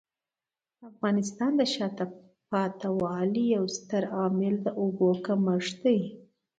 [0.77, 2.05] د افغانستان د شاته
[2.51, 5.99] پاتې والي یو ستر عامل د اوبو کمښت دی.